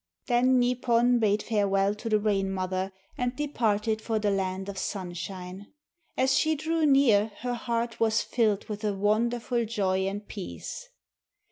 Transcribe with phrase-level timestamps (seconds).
[0.25, 5.67] Then Nipon bade farewell to the Rain mother and departed for the land of Sunshine.
[6.17, 10.89] As she drew near her heart was filled with a wonderful joy and peace.